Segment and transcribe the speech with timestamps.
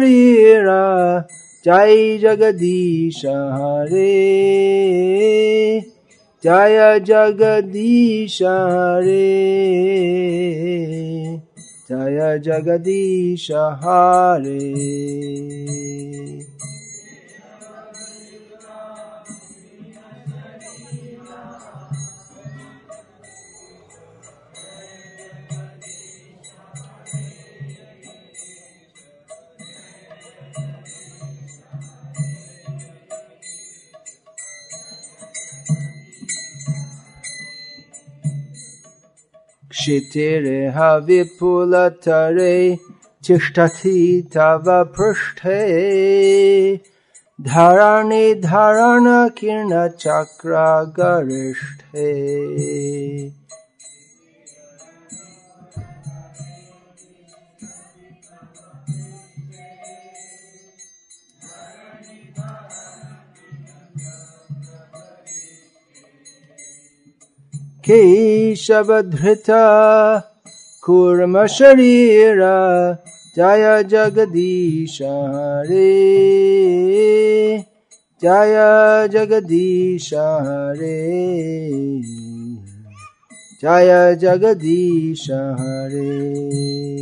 [1.65, 4.20] जय जगदीश हरे।
[6.43, 9.29] जय जगदीश हरे।
[11.91, 14.89] जय जगदीश हरे।
[39.90, 42.77] Jitire havipulatare
[43.23, 46.79] tishtati tava prushthe
[47.41, 50.67] dharani dharana kirna chakra
[50.98, 52.07] garishthe
[67.91, 69.63] केशवधृता
[70.85, 72.97] कूर्मशरीरा
[73.38, 76.06] जय जगदीश हरे।
[78.23, 81.22] जय जगदीश हरे।
[83.62, 86.98] जय जगदीश हरे।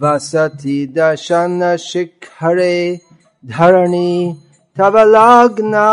[0.00, 3.00] Vasati dashana shikhare
[3.44, 4.38] dharani
[4.76, 5.86] tavalagna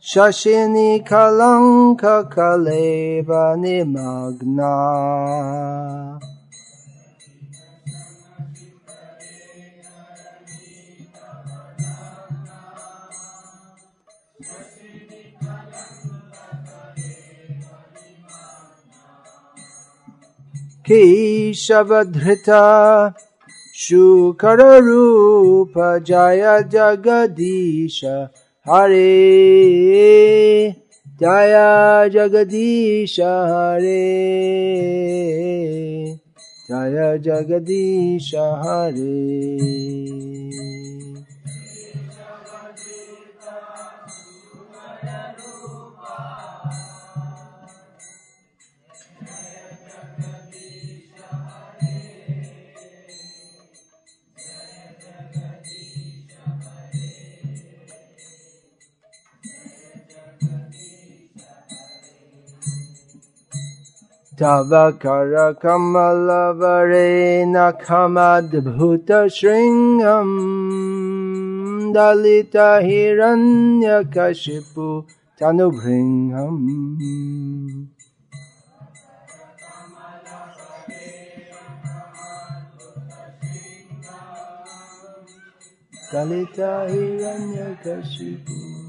[0.00, 4.72] shashini kalanka kaleva nimagna.
[20.92, 22.64] केशवधृता
[23.74, 28.00] शुकररूप जय जगदीश
[28.68, 29.10] हरे।
[31.08, 34.00] जय जगदीश हरे।
[36.70, 39.70] जय जगदीश हरे।
[64.40, 70.30] Tavakara Kamalavarena Kamadbhuta Shringam
[71.92, 75.04] Dalita Hiranya Kashipu
[75.38, 76.56] Tanubhringham.
[86.10, 88.79] Dalita Hiranya Kashipu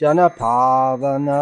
[0.00, 1.40] जनपावना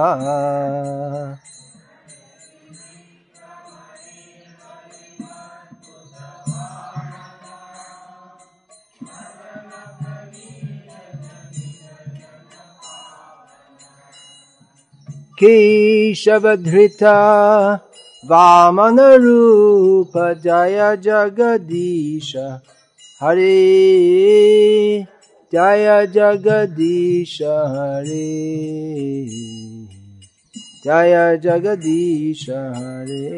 [15.43, 17.15] केशवधृता
[18.31, 22.33] वामनरूप जय जगदीश
[23.23, 23.57] हरे
[25.53, 28.27] जय जगदीश हरे
[30.85, 33.31] जय जगदीश हरे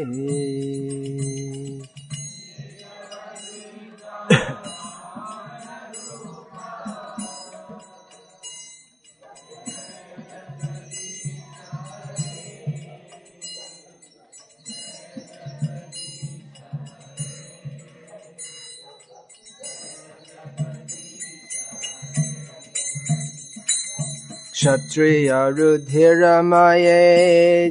[24.63, 25.71] क्षत्रियरुधिरमये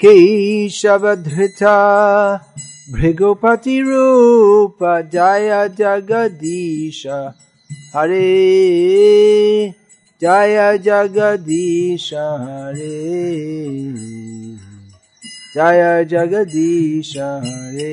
[0.00, 1.76] केशवधृता
[2.92, 4.78] भृगुपतिरूप
[5.12, 7.02] जय जगदीश
[7.94, 8.24] हरे
[10.22, 12.98] जय जगदीश हरे
[15.56, 17.92] जय जगदीश हरे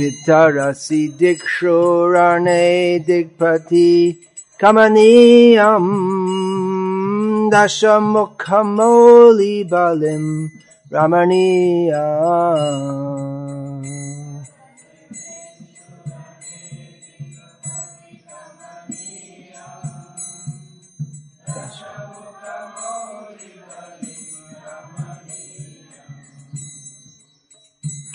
[0.00, 2.64] Vitarasi dikshurane
[3.04, 4.16] Digpati
[4.58, 5.86] Kamaniyam
[7.52, 10.48] Dashamukhamoli Balim
[10.90, 12.40] Ramaniyam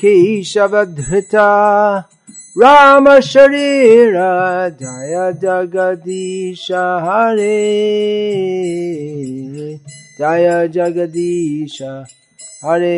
[0.05, 1.49] केशवधृता
[2.59, 4.15] Ram शरीर
[4.81, 6.67] जय जगदीश
[7.06, 7.59] हरे
[10.21, 11.79] जय जगदीश
[12.65, 12.97] हरे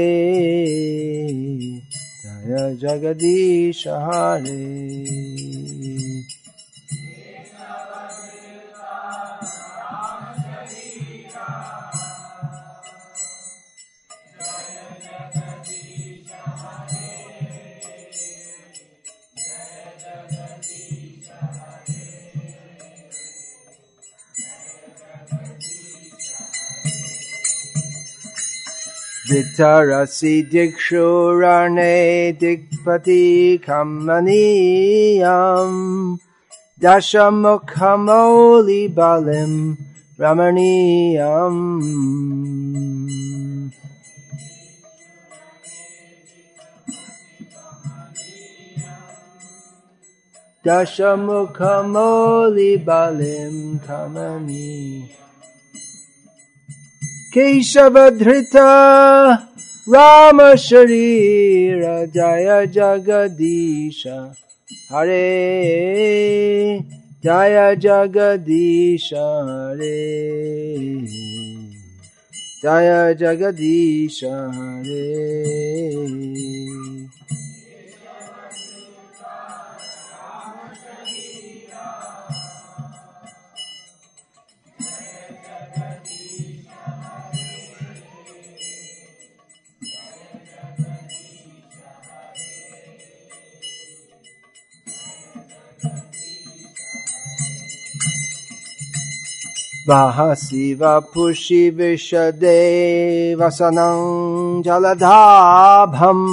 [2.25, 5.95] जय जगदीश हरे
[29.27, 35.74] Vitarasi Dikshurarne Dikpati Kamaniyam
[36.79, 39.77] Dashamukhamoli Balim
[40.18, 41.57] Ramaniyam.
[50.63, 55.27] Dashamukhamoli Balim Kamaniyam.
[57.36, 58.70] केशवधृता
[59.94, 61.81] Ram शरीर
[62.17, 64.03] जय जगदीश
[64.93, 65.19] हरे
[67.24, 70.01] जय जगदीश हरे
[72.65, 75.10] जय जगदीश हरे
[99.89, 102.56] वहसि वपुषि विशदे
[103.39, 103.99] वसनं
[104.65, 106.25] जलधाभम्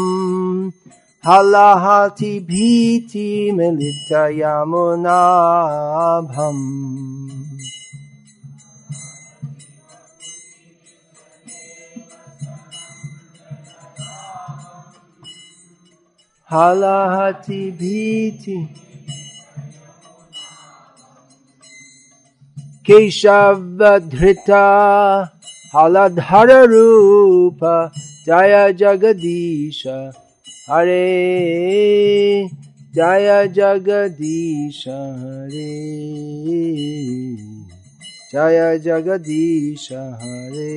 [1.25, 3.45] हलहति भीतिमिलितयमुनाभम्
[16.51, 18.57] हलहति भीति
[22.87, 24.65] केशवधृता
[25.77, 27.61] हलधर रूप
[28.27, 29.83] जय जगदीश
[30.71, 32.49] हरे
[32.95, 35.71] जय जगदीश हरे
[38.35, 40.71] जय जगदीश हरे।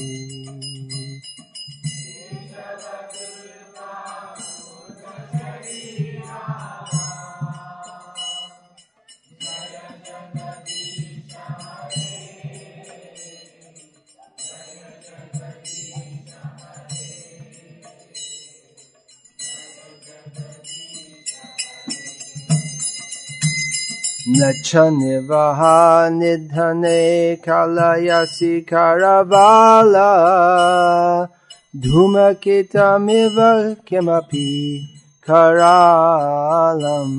[24.38, 25.60] न च निवः
[26.18, 27.00] निधने
[27.48, 30.10] कलयसि करबाला
[31.86, 33.36] धूमकितमिव
[33.88, 34.48] किमपि
[35.28, 37.14] करालम्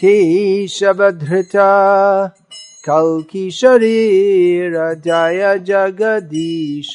[0.00, 1.70] केशवधृता
[2.88, 4.72] कल्की शरीर
[5.06, 6.94] जय जगदीश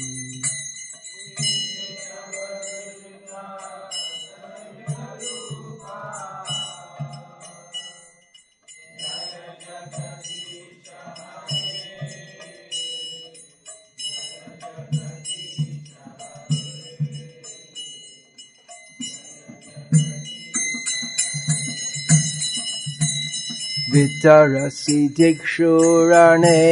[23.92, 26.62] वितरसि दिक्षुरणे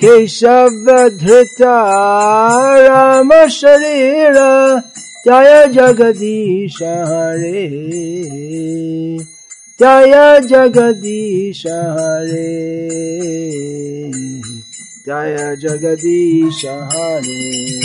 [0.03, 1.75] जय धृता
[2.87, 4.33] राम शरीर
[5.27, 7.67] जय जगदीश हरे।
[9.81, 12.89] जय जगदीश हरे।
[15.07, 17.81] जय जगदीश हरे।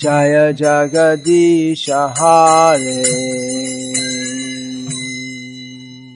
[0.00, 3.85] जय जगदीश हरे।